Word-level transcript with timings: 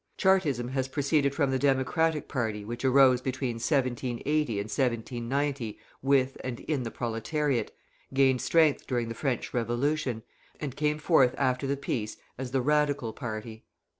Chartism 0.17 0.69
has 0.69 0.87
proceeded 0.87 1.35
from 1.35 1.51
the 1.51 1.59
Democratic 1.59 2.27
party 2.27 2.65
which 2.65 2.83
arose 2.83 3.21
between 3.21 3.57
1780 3.57 4.53
and 4.59 4.65
1790 4.67 5.77
with 6.01 6.37
and 6.43 6.59
in 6.61 6.81
the 6.81 6.89
proletariat, 6.89 7.71
gained 8.11 8.41
strength 8.41 8.87
during 8.87 9.09
the 9.09 9.13
French 9.13 9.53
Revolution, 9.53 10.23
and 10.59 10.75
came 10.75 10.97
forth 10.97 11.35
after 11.37 11.67
the 11.67 11.77
peace 11.77 12.17
as 12.35 12.49
the 12.49 12.63
Radical 12.63 13.13
party. 13.13 13.63